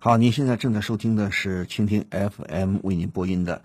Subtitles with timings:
[0.00, 3.62] 好，您现在正在收听的是蜻蜓 FM 为您播音的，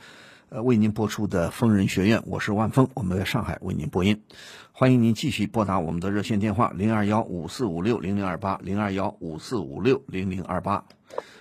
[0.50, 4.24] 呃，为您播出的疯人学院，我是万峰，我们在上海为您播音，
[4.72, 10.84] 欢迎您继续拨打我们的热线电话零二幺五四五六零零二八零二幺五四五六零零二八。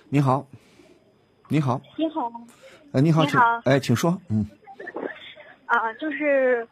[0.09, 0.45] 你好，
[1.47, 2.31] 你好，你好，
[2.91, 3.61] 呃，你好，请你好。
[3.65, 4.47] 哎，请说，嗯。
[5.65, 6.67] 啊，就是，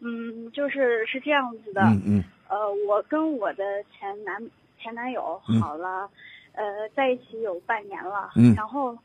[0.00, 2.24] 嗯，就是是这样子的，嗯嗯。
[2.48, 2.56] 呃，
[2.88, 3.62] 我跟我的
[3.92, 4.42] 前男
[4.82, 5.60] 前男友嗯。
[5.60, 6.08] 好了，
[6.56, 8.54] 呃，在一起有半年了，嗯。
[8.54, 8.98] 然后，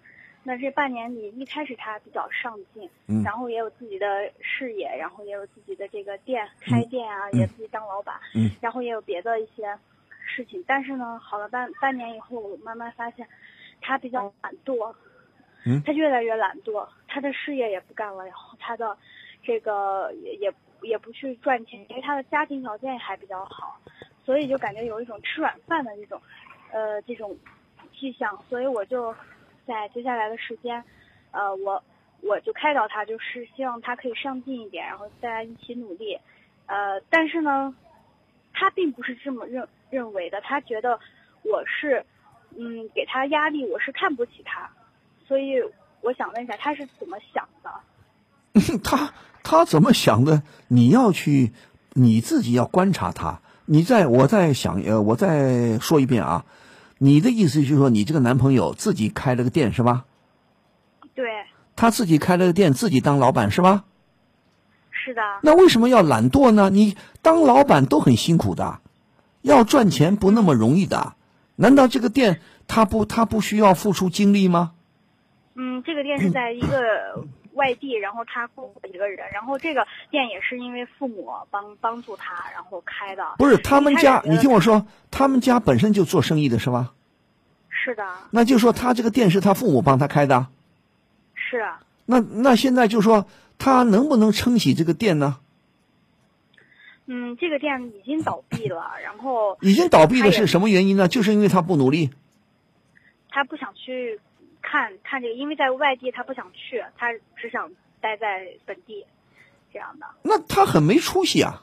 [0.44, 3.22] 那这半年里，一开始他比较上进，嗯。
[3.24, 7.40] 然后也有自己的事业，然后也有自己的这个店开店啊，嗯。
[7.40, 8.50] 也自己当老板，嗯。
[8.62, 9.78] 然后也有别的一些
[10.26, 13.28] 事情，但是呢，好了半半年以后，我慢慢发现
[13.82, 14.96] 他比较懒惰，
[15.66, 15.84] 嗯。
[15.86, 18.98] 他越来越懒惰，他的事业也不干了，然后他的
[19.44, 23.78] 这个也也也不去赚钱，因为他的家庭条件还比较好，
[24.26, 26.22] 所以就感觉有一种吃软饭的那种，
[26.72, 27.38] 呃，这种
[28.00, 29.14] 迹象，所以我就
[29.68, 30.84] 在接下来的时间，
[31.32, 31.84] 呃，我
[32.22, 36.18] 我就开导他，就是希望他可以上进一点，然后大家一起努力，
[36.66, 37.76] 呃，但是呢，
[38.54, 41.00] 他并不是这么认认为的，他觉得
[41.44, 42.06] 我是，
[42.58, 44.70] 嗯，给他压力，我是看不起他，
[45.28, 45.62] 所以
[46.02, 47.72] 我想问一下，他是怎么想的？
[48.84, 50.44] 他他怎么想的？
[50.70, 51.52] 你要去，
[51.94, 53.42] 你自己要观察他。
[53.74, 56.44] 你再我再想呃，我再说一遍啊，
[56.98, 60.04] 你的意思就是说，你这个男朋友自己开了个店是吧？
[61.16, 61.26] 对，
[61.78, 63.86] 他自己开了个店，自己当老板是吧？
[64.92, 66.70] 是的，那为什么要懒惰呢？
[66.70, 68.80] 你当老板都很辛苦的，
[69.42, 71.14] 要赚钱不那么容易的。
[71.56, 74.74] 难道这个店他不他不需要付出精力吗？
[75.56, 83.24] 嗯，这个店是在一个外地，然后他雇了一个人，然后这个店也是因为父母帮帮助他，然后开的。
[83.38, 86.94] 不是他们家，你听我说，他们家本身就做生意的是吧？
[87.70, 90.48] 是的，那就说他这个店是他父母帮他开的。
[91.36, 91.58] 是。
[91.60, 93.26] 啊那那现在就说
[93.58, 95.38] 他能不能撑起这个店呢？
[97.06, 101.08] 嗯，这个店已经倒闭了，然后已经倒闭的是什么原因呢？
[101.08, 102.10] 就是因为他不努力。
[103.30, 104.20] 他不想去
[104.72, 109.06] 看看这个，因为在外地他不想去，他只想待在本地，
[109.74, 110.06] 这样的。
[110.24, 111.62] 那他很没出息啊！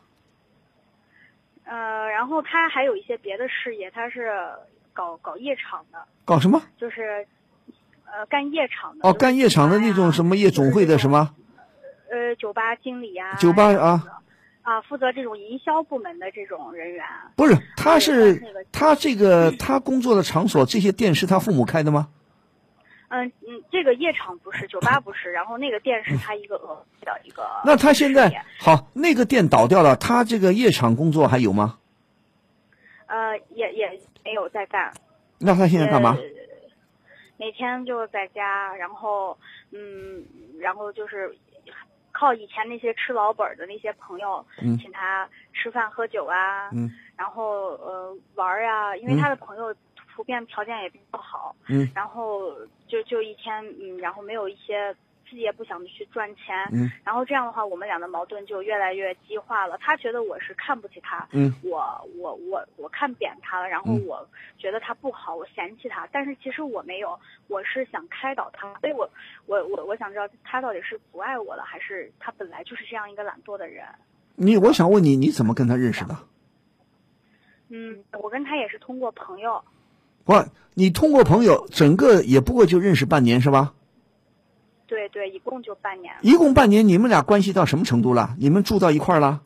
[1.64, 4.30] 呃，然后他还有一些别的事业，他是
[4.92, 6.60] 搞搞夜场的，搞什么？
[6.78, 7.26] 就是
[8.04, 9.08] 呃干夜场的。
[9.08, 11.34] 哦，干夜场的那种什么夜总会的什么
[12.10, 14.04] 呃酒吧经理啊，酒吧啊？
[14.60, 17.02] 啊，负责这种营销部门的这种人员。
[17.36, 18.38] 不是，他是
[18.70, 22.08] 他这个他工作的场所，这些店是他父母开的吗？
[23.08, 27.48] 嗯嗯，这个夜场不是，酒吧不是，然后那个店是他一个额外的一个。
[27.64, 31.78] 那他现在好，那个店倒掉了，他这个夜场工作还有吗？
[33.06, 34.92] 呃也也没有在干。
[35.38, 36.22] 那他现在干嘛呃？
[37.38, 39.38] 每天就在家，然后
[39.72, 40.22] 嗯，
[40.60, 41.34] 然后就是
[42.12, 49.74] 靠以前那些吃老本儿的那些朋友，嗯请他吃饭喝酒啊，嗯然后呃玩儿啊，因为嗯他的朋友
[50.18, 52.52] 普遍条件也比较好，嗯然后
[52.88, 54.92] 就就一天嗯，然后没有一些
[55.30, 59.78] 自己也不想去赚钱，嗯然后这样的话，我们俩的矛盾就越来越激化了。
[59.78, 61.78] 他觉得我是看不起他，嗯我
[62.16, 69.08] 我我我看扁他了，然后嗯我觉得他不好，我嫌弃他，但是其实我没有，我是想开导他，所以我
[69.46, 73.86] 我我我想知道他到底是不爱我了，还是他本来就是这样一个懒惰的人。
[74.34, 76.16] 你我想问你，你怎么跟他认识的？
[77.70, 79.62] 嗯，我跟他也是通过朋友，
[80.28, 80.44] 不，
[80.74, 83.72] 你通过朋友，整个也不过就认识半年是吧？
[84.86, 86.14] 对对，一共就半年。
[86.20, 88.36] 一共半年，你们俩关系到什么程度了？
[88.38, 89.40] 你们住到一块儿了？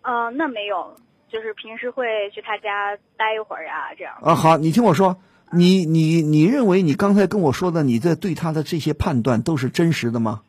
[0.00, 0.96] 呃，那没有，
[1.30, 4.14] 就是平时会去他家待一会儿呀、这样。
[4.22, 5.18] 啊，好，你听我说，
[5.52, 10.40] 你你你认为你刚才跟我说的，你这对他的这些判断都是真实的吗？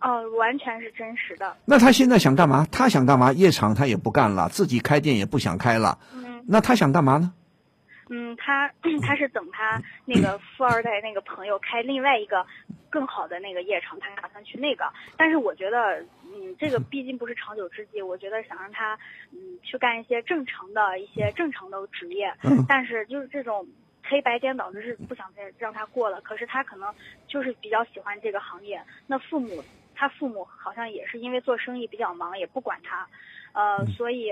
[0.00, 1.56] 哦、完全是真实的。
[1.64, 2.66] 那他现在想干嘛？
[2.72, 3.32] 他想干嘛？
[3.32, 6.00] 夜场他也不干了，自己开店也不想开了。
[6.12, 7.32] 嗯那他想干嘛呢？
[8.10, 8.70] 嗯，他
[9.02, 12.46] 他是等他那个富二代那个朋友开另外一个
[12.90, 14.84] 更好的那个夜场，他打算去那个。
[15.16, 18.02] 但是我觉得，嗯，这个 毕竟不是长久之计。
[18.02, 18.98] 我觉得想让他
[19.32, 23.66] 嗯去干一些正常的一些正常的职业，嗯 但是就是这种。
[24.02, 26.92] 黑白颠倒的是不想再让他过了，可是他可能
[27.28, 28.82] 就是比较喜欢这个行业。
[29.06, 29.62] 那父母，
[30.00, 33.06] 他父母好像也是因为做生意比较忙，也不管他，
[33.52, 34.30] 呃，所以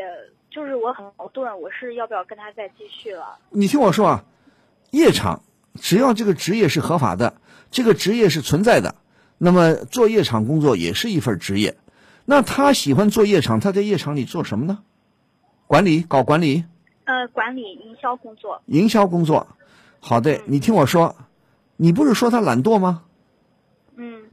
[0.49, 3.37] 就是我很矛盾，我是要不要跟他再继续了？
[3.50, 4.25] 你听我说啊，
[4.93, 5.43] 夜场
[5.75, 7.35] 只要这个职业是合法的，
[7.70, 8.94] 这个职业是存在的，
[9.37, 11.76] 那么做夜场工作也是一份职业。
[12.25, 14.79] 那他喜欢做夜场，他在夜场里做什么呢？
[15.67, 16.65] 管理，搞管理，
[17.05, 18.62] 呃，管理营销工作。
[18.65, 19.49] 营销工作。
[20.00, 21.15] 好的，你听我说，
[21.76, 23.03] 你不是说他懒惰吗？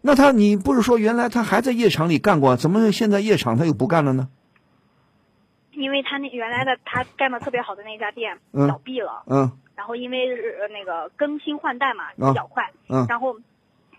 [0.06, 4.30] 嗯，那他你不是说原来他还在夜场里干过，怎么现在夜场他又不干了呢？
[5.72, 8.68] 因为他那原来的他干的特别好的那家店嗯。
[8.68, 9.52] 倒闭了，嗯。
[9.76, 13.06] 然后因为呃那个更新换代嘛啊比较快，嗯。
[13.10, 13.36] 然后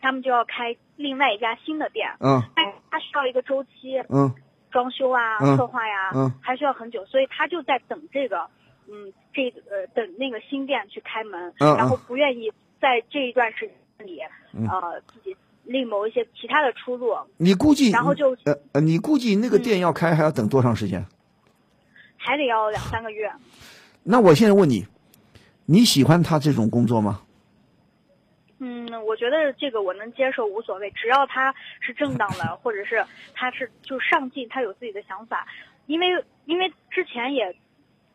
[0.01, 2.41] 他们就要开另外一家新的店，嗯。
[2.55, 4.33] 但是他需要一个周期，嗯。
[4.71, 5.57] 装修啊、嗯。
[5.57, 6.33] 策划呀，嗯。
[6.41, 8.47] 还需要很久，所以他就在等这个，
[8.89, 11.77] 嗯，这个呃等那个新店去开门，嗯。
[11.77, 13.69] 然后不愿意在这一段时
[13.99, 14.23] 间里，
[14.55, 14.69] 嗯。
[14.69, 21.05] 呃，自己另谋一些其他的出路，你估计然后就呃呃，你估计那个嗯店要开还要等多长时间？
[22.17, 23.31] 还得要两三个月。
[24.05, 24.87] 那我现在问你，
[25.67, 27.23] 你喜欢他这种工作吗？
[28.59, 33.05] 嗯，我觉得这个我能接受，无所谓，只要他是正当的，或者是
[33.35, 35.47] 他是就上进，他有自己的想法。
[35.87, 36.07] 因为
[36.47, 37.55] 因为之前也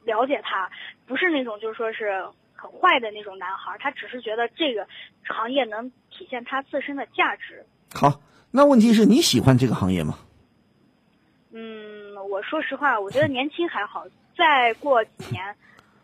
[0.03, 0.69] 了解他，
[1.05, 2.23] 不是那种就是说是
[2.61, 4.87] 很坏的那种男孩，他只是觉得这个
[5.23, 7.65] 行业能体现他自身的价值。
[7.93, 8.21] 好，
[8.51, 10.19] 那问题是你喜欢这个行业吗？
[11.51, 14.05] 嗯，我说实话，我觉得年轻还好，
[14.37, 15.55] 再过几年，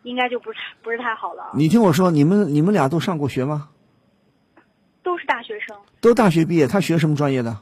[0.02, 1.52] 应该就不是不是太好了。
[1.54, 3.70] 你听我说，你们你们俩都上过学吗？
[5.02, 5.76] 都是大学生。
[6.00, 7.56] 都大学毕业，他学什么专业的？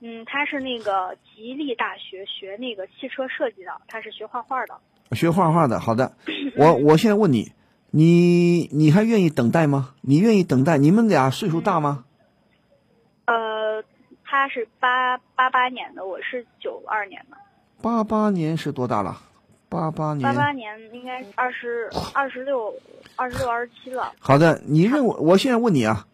[0.00, 4.74] 嗯，他是那个吉利大学学那个汽车设计的，他是学画画的。
[5.12, 5.78] 学画画的。
[5.78, 6.16] 好的，
[6.56, 7.52] 我我现在问你，
[7.90, 9.94] 你你还愿意等待吗？
[10.02, 10.78] 你愿意等待？
[10.78, 12.04] 你们俩岁数大吗？
[13.26, 13.82] 呃，
[14.24, 17.36] 他是八八八年的，我是九二年的。
[17.82, 19.20] 八八年是多大了？
[19.68, 20.22] 八八年。
[20.22, 22.72] 八八年应该二十二十六、
[23.16, 24.12] 二十六、二十七了。
[24.18, 25.16] 好的，你认为？
[25.18, 26.06] 我现在问你啊，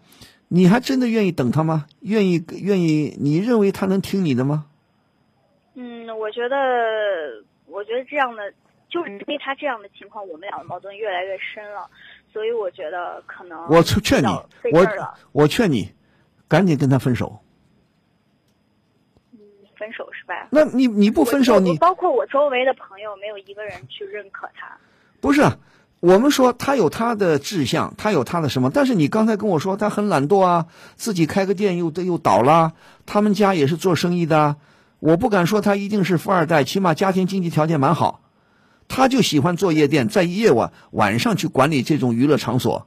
[0.49, 1.87] 你还真的愿意等他吗？
[2.01, 3.17] 愿意愿意？
[3.21, 4.67] 你认为他能听你的吗？
[5.75, 6.57] 嗯，我觉得，
[7.67, 8.43] 我觉得这样的，
[8.97, 11.89] 就是因为他这样的情况，我们俩的矛盾越来越深了，
[12.33, 14.27] 所以我觉得可能我劝你
[14.73, 14.87] 我。
[15.33, 15.93] 我劝你，
[16.49, 17.39] 赶紧跟他分手。
[19.33, 19.39] 嗯，
[19.79, 20.49] 分手是吧？
[20.51, 24.77] 那你你不分手，你包括我周围的朋友，没有一个人去认可他。
[25.21, 25.59] 不是啊？
[26.01, 28.71] 我们说他有他的志向，他有他的什么？
[28.73, 32.75] 但是你刚才跟我说他很懒惰啊，自己开个店又又倒了，
[33.07, 34.57] 他们家也是做生意的啊，
[35.01, 38.21] 我不敢说他一定是富二代，起码家庭经济条件蛮好。
[38.89, 42.87] 他就喜欢做夜店，在夜晚晚上去管理这种娱乐场所。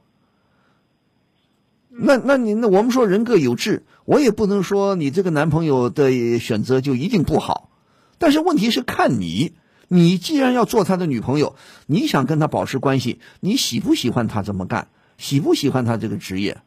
[1.88, 7.70] 那那你那我们说人各有志，我也不能说你这个男朋友的选择就一定不好，
[8.18, 9.52] 但是问题是看你，
[9.88, 11.56] 你既然要做他的女朋友，
[11.86, 14.88] 你想跟他保持关系，你喜不喜欢他这么干，
[15.18, 16.62] 喜不喜欢他这个职业？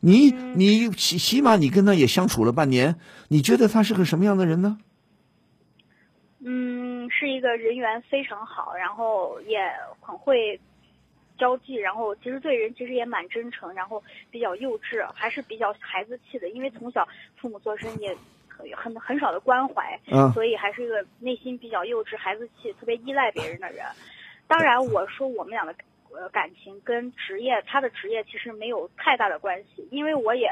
[0.00, 2.96] 你你起起码你跟他也相处了半年，
[3.28, 4.78] 你觉得他是个什么样的人呢？
[6.42, 9.60] 嗯，是一个人缘非常好，然后也
[10.00, 10.60] 很会
[11.38, 18.08] 交际，然后其实对人其实也蛮真诚，然后比较幼稚，还是比较孩子气的，因为从小父母做生意
[18.48, 23.84] 很很很少的关怀，嗯所以还是一个内心比较幼稚、孩子气、特别依赖别人的人。
[24.46, 25.74] 当然，我说我们俩的
[26.12, 30.50] 呃感情跟职业，他的职业其实没有太大的关系，因为我也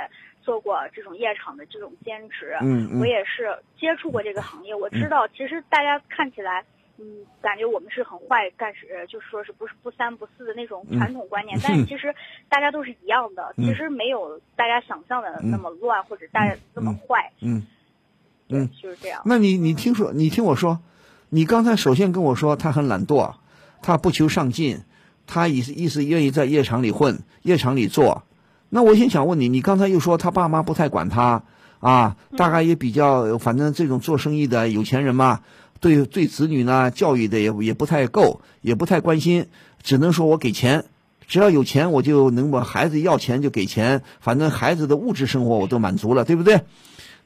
[0.48, 3.00] 做过这种夜场的这种兼职，嗯嗯。
[3.00, 6.64] 我也是接触过这个行业，我知道其实大家看起来。
[7.00, 7.04] 嗯，
[7.40, 12.12] 感觉我们是很坏，干是呃就是说是不是不三不四的那种传统观念， 但是其实
[12.48, 13.67] 大家都是一样的，嗯。
[13.67, 17.62] 其实没有大家想象的那么乱，或者大家那么坏，嗯，
[18.48, 18.67] 嗯。
[18.67, 19.22] 对，就是这样。
[19.26, 20.81] 那你你听说，你听我说，
[21.28, 23.36] 你刚才首先跟我说他很懒惰，
[23.81, 24.81] 他不求上进，
[25.24, 28.24] 他意思意思愿意在夜场里混，夜场里做。
[28.70, 31.43] 那我先想问你，你刚才又说他爸妈不太管他
[31.81, 35.41] 啊，大概也比较，反正这种做生意的有钱人嘛，
[35.81, 39.46] 对对子女呢教育的也也不太够，也不太关心，
[39.82, 40.84] 只能说我给钱。
[41.27, 46.63] 只要有钱，我就能把孩子要钱就给钱，反正孩子的物质生活我都满足了，对不对？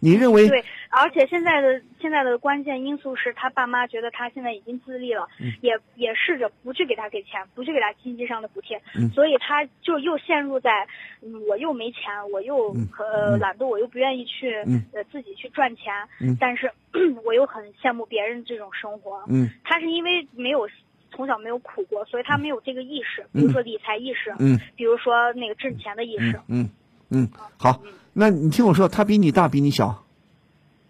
[0.02, 0.48] 你认为？
[0.48, 5.52] 对，而且现在的现在的关键因素是他爸妈觉得他现在已经自立了，嗯。
[5.62, 9.08] 也也试着不去给他给钱，不去给他经济上的补贴，嗯。
[9.10, 10.88] 所以他就又陷入在，
[11.22, 14.82] 嗯，我又没钱，我又嗯呃懒惰，我又不愿意去、嗯。
[14.92, 16.36] 呃自己去赚钱，嗯。
[16.40, 16.68] 但是
[17.24, 19.22] 我又很羡慕别人这种生活。
[19.28, 19.48] 嗯。
[19.62, 20.68] 他是因为没有
[21.12, 24.58] 从小没有苦过，所以他没有这个意识，比如说理财意识，嗯。
[24.74, 26.68] 比如说那个挣钱的意识，嗯
[27.14, 27.78] 嗯，好，
[28.12, 30.04] 那你听我说，他比你大，比你小，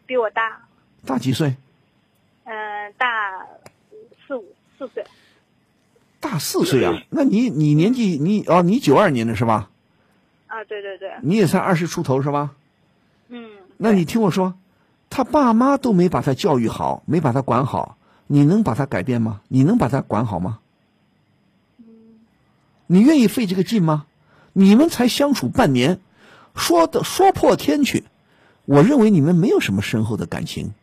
[0.07, 0.61] 比我大，
[1.07, 1.57] 大几岁？
[2.45, 3.47] 嗯、大
[4.27, 4.45] 四五
[4.79, 5.05] 四岁。
[6.19, 6.93] 大四岁啊？
[7.11, 9.71] 那你你年纪你哦，你九二年的是吧？
[10.47, 12.51] 啊，对对对，你也才二十出头是吧？
[13.29, 14.55] 嗯，那你听我说，
[15.09, 19.41] 他爸妈都没把他教育好，没把他管好，你能把他改变吗？
[19.49, 20.59] 你能把他管好吗？
[22.87, 24.07] 你愿意费这个劲吗？
[24.53, 25.99] 你们才相处半年，
[26.55, 28.05] 说的说破天去，
[28.65, 30.75] 我认为你们没有什么深厚的感情，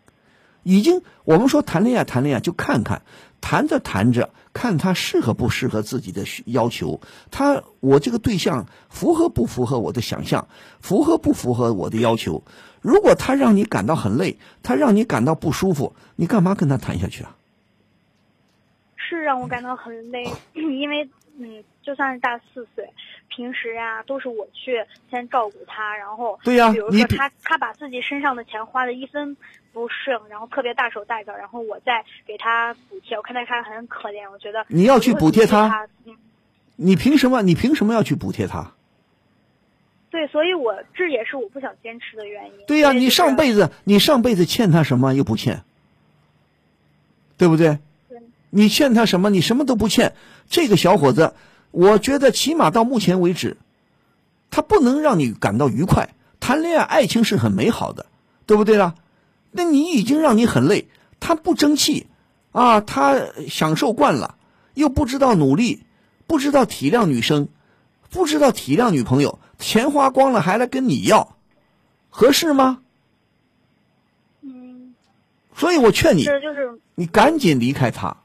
[0.63, 3.01] 已经我们说谈恋爱谈恋爱就看看，
[3.41, 6.99] 谈着谈着看他适合不适合自己的要求，
[7.31, 10.47] 他我这个对象符合不符合我的想象，
[10.81, 12.43] 符合不符合我的要求？
[12.81, 17.35] 如果他让你感到很累，他让你感到不舒服，你干嘛跟他谈下去啊？
[18.95, 21.09] 是让我感到很累，因为
[21.41, 22.85] 嗯，就算是大四岁，
[23.29, 29.37] 平时呀、都是我去先照顾他，然后对呀比如说他他把自己身上的钱花的一分
[29.71, 35.87] 不剩，然后特别大手大脚，然后我再给他补贴，我看到他很可怜，我觉得你要去补贴他
[36.75, 37.41] 你凭什么？
[37.41, 38.73] 你凭什么要去补贴他？
[40.09, 42.65] 对，所以我这也是我不想坚持的原因。
[42.67, 45.61] 对呀、你上辈子你上辈子欠他什么又不欠，
[47.37, 47.79] 对不对？
[48.51, 49.29] 对你欠他什么？
[49.29, 50.15] 你什么都不欠。
[50.49, 51.33] 这个小伙子，
[51.71, 53.57] 我觉得起码到目前为止，
[54.49, 56.09] 他不能让你感到愉快。
[56.39, 58.05] 谈恋爱，爱情是很美好的，
[58.45, 58.95] 对不对啦？
[59.51, 60.87] 那你已经让你很累，
[61.19, 62.07] 他不争气，
[62.51, 64.35] 啊，他享受惯了，
[64.73, 65.83] 又不知道努力，
[66.27, 67.49] 不知道体谅女生，
[68.09, 71.35] 不知道体谅女朋友，钱花光了还来跟你要，
[72.09, 72.79] 合适吗？
[74.41, 74.95] 嗯，
[75.55, 78.17] 所以我劝你，就是你赶紧离开他，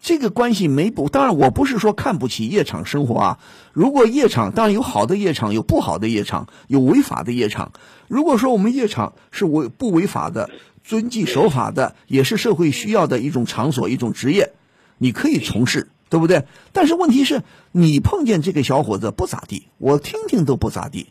[0.00, 1.08] 这个关系没不。
[1.08, 3.38] 当然，我不是说看不起夜场生活啊。
[3.72, 7.72] 如果夜场，当然有好的夜场，有不好的夜场，有违法的夜场。
[8.08, 10.50] 如果说我们夜场是违不违法的，
[10.84, 14.52] 遵纪守法的，也是社会需要的一种场所、一种职业，
[14.98, 16.44] 你可以从事，对不对？
[16.72, 21.08] 但是问题是你碰见这个小伙子不咋地，我听听都不咋地。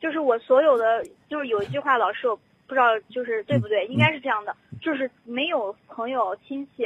[0.00, 2.36] 就是我所有的，就是有一句话，老师我
[2.66, 6.84] 不知道就是对不对，嗯应该是这样的，就是没有朋友亲戚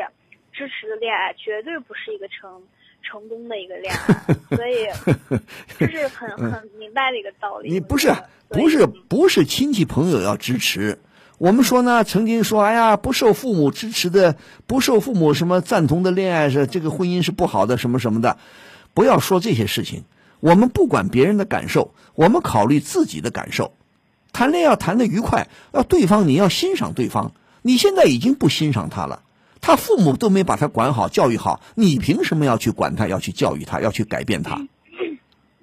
[0.52, 2.62] 支持的恋爱，绝对不是一个成
[3.02, 4.86] 成功的一个恋爱， 所以
[5.78, 7.70] 这是很很明白的一个道理。
[7.70, 8.14] 你不是
[8.48, 10.98] 不是不是亲戚朋友要支持。
[11.38, 14.36] 我们说呢，曾经说，哎呀，不受父母支持的，
[14.68, 18.38] 不受父母什么赞同的恋爱是这个婚姻是不好的，什么什么的，
[18.94, 20.04] 不要说这些事情。
[20.38, 23.74] 我们不管别人的感受，我们考虑自己的感受。
[24.32, 27.32] 谈恋爱要谈得愉快，要对方你要欣赏对方。
[27.62, 29.22] 你现在已经不欣赏他了，
[29.62, 34.56] 他父母都没把他管好、教育好，你凭什么要去管他、要去教育他、要去改变他？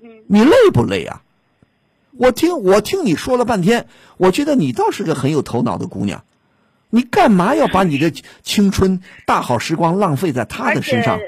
[0.02, 1.22] 嗯，你累不累啊？
[2.18, 3.88] 我听我听你说了半天，
[4.18, 6.24] 我觉得你倒是个很有头脑的姑娘，
[6.90, 11.20] 你干嘛要把你的青春大好时光浪费在他的身上？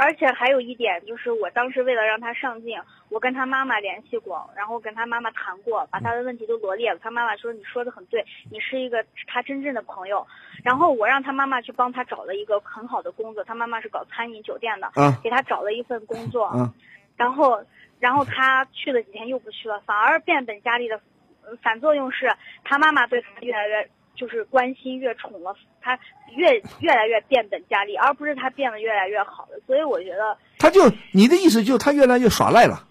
[0.00, 2.80] 且而且还有一点就是，我当时为了让他上进，
[3.10, 6.98] 我跟他妈妈联系过，然后跟他妈妈谈过，把他的问题都罗列了。
[7.02, 10.26] 他妈妈说你说的很对，你是一个他真正的朋友。
[10.64, 16.44] 然后我让他妈妈去帮他找了一个很好的工作，他妈妈是搞餐饮酒店的，啊给他找了一份工作。
[16.44, 16.72] 啊
[17.16, 17.62] 然后，
[17.98, 20.98] 然后他去了几天又不去了，反而变本加厉的，
[21.44, 25.98] 呃反作用是他妈妈对他越来越就是关心越宠了，他
[26.36, 29.60] 越越来越变本加厉，而不是他变得越来越好了。
[29.66, 32.86] 所以我觉得，他就你的意思就是他越来越耍赖了。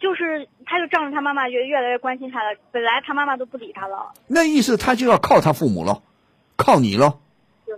[0.00, 4.12] 就是他就仗着他妈妈越越来越关心他了，本来他妈妈都不理他了。
[4.28, 6.02] 那意思他就要靠他父母了，
[6.56, 7.18] 靠你了。
[7.66, 7.74] 对，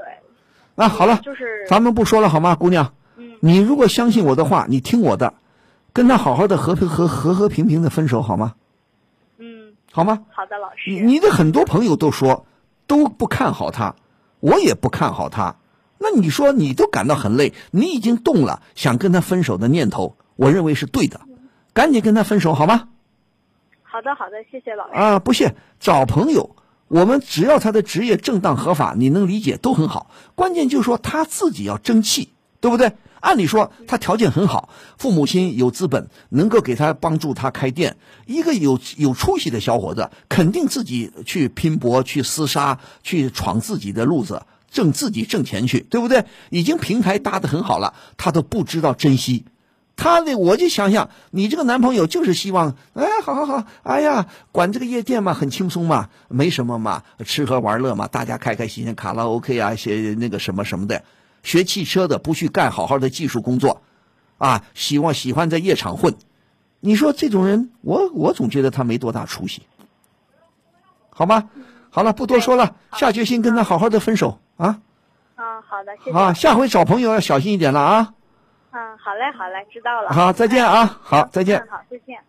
[0.75, 2.93] 那好了，就是咱们不说了好吗，姑娘？
[3.17, 5.33] 嗯，你如果相信我的话，你听我的，
[5.95, 8.55] 跟他好好的和平和和和平平的分手好吗？
[9.39, 10.27] 嗯，好吗？
[10.31, 10.91] 好的，老师。
[10.91, 12.45] 你你的很多朋友都说
[12.90, 13.94] 都不看好他，
[14.40, 15.54] 我也不看好他。
[15.99, 21.20] 那你说你都感到很累，你已经动了想跟他分手的念头，我认为是对的，
[21.73, 22.88] 赶紧跟他分手好吗？
[23.82, 24.94] 好的，好的，谢谢老师。
[24.94, 26.56] 啊，不谢，找朋友，
[26.88, 30.11] 我们只要他的职业正当合法，你能理解都很好。
[30.35, 32.93] 关键就是说他自己要争气，对不对？
[33.21, 37.97] 按理说他条件很好，父母亲有资本，能够给他帮助他开店。
[38.26, 46.25] 一个有有出息的小伙子，肯定自己去拼搏、去厮杀、去闯自己的路子，挣自己挣钱去，对不对？
[46.49, 49.45] 已经平台搭得很好了，他都不知道珍惜。
[49.97, 61.05] 他呢，我就想想，你这个男朋友就是希望，哎，好好好，哎呀，管这个夜店嘛，很轻松嘛，没什么嘛，吃喝玩乐嘛，大家开开心心，卡拉 OK 啊，些那个什么什么的，
[61.42, 63.82] 学汽车的不去干好好的技术工作，
[64.38, 66.14] 啊，希望喜欢在夜场混，
[66.80, 69.62] 你说这种人，我我总觉得他没多大出息，
[71.11, 71.50] 好吗？
[71.90, 74.80] 好了，不多说了，下决心跟他好好的分手啊！
[75.37, 76.16] 嗯，好的，谢谢。
[76.16, 78.14] 啊，下回找朋友要小心一点了啊！
[78.73, 80.11] 嗯，好嘞，好嘞，知道了。
[80.11, 80.99] 好，再见啊！
[81.02, 81.68] 好，再见嗯。
[81.68, 82.23] 好，再见。